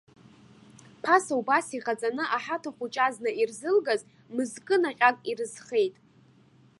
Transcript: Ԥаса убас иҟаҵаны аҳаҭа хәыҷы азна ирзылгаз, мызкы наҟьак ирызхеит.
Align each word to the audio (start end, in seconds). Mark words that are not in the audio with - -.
Ԥаса 1.01 1.33
убас 1.39 1.67
иҟаҵаны 1.77 2.23
аҳаҭа 2.35 2.71
хәыҷы 2.75 3.01
азна 3.07 3.31
ирзылгаз, 3.41 4.01
мызкы 4.35 4.75
наҟьак 4.81 5.17
ирызхеит. 5.29 5.95